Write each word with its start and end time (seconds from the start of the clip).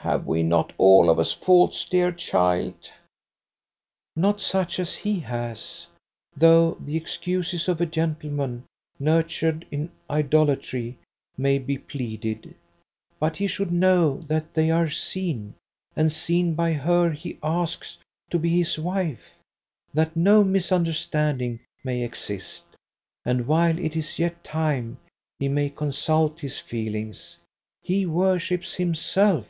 "Have 0.00 0.24
we 0.24 0.44
not 0.44 0.72
all 0.78 1.10
of 1.10 1.18
us 1.18 1.32
faults, 1.32 1.84
dear 1.88 2.12
child?" 2.12 2.74
"Not 4.14 4.40
such 4.40 4.78
as 4.78 4.94
he 4.94 5.18
has; 5.20 5.88
though 6.36 6.76
the 6.80 6.96
excuses 6.96 7.66
of 7.66 7.80
a 7.80 7.86
gentleman 7.86 8.62
nurtured 9.00 9.66
in 9.72 9.90
idolatry 10.08 10.96
may 11.36 11.58
be 11.58 11.76
pleaded. 11.76 12.54
But 13.18 13.38
he 13.38 13.48
should 13.48 13.72
know 13.72 14.18
that 14.28 14.54
they 14.54 14.70
are 14.70 14.88
seen, 14.88 15.54
and 15.96 16.12
seen 16.12 16.54
by 16.54 16.74
her 16.74 17.10
he 17.10 17.40
asks 17.42 17.98
to 18.30 18.38
be 18.38 18.50
his 18.50 18.78
wife, 18.78 19.30
that 19.92 20.14
no 20.14 20.44
misunderstanding 20.44 21.58
may 21.82 22.04
exist, 22.04 22.62
and 23.24 23.48
while 23.48 23.76
it 23.76 23.96
is 23.96 24.20
yet 24.20 24.44
time 24.44 24.98
he 25.40 25.48
may 25.48 25.68
consult 25.68 26.38
his 26.38 26.60
feelings. 26.60 27.38
He 27.82 28.06
worships 28.06 28.74
himself." 28.74 29.48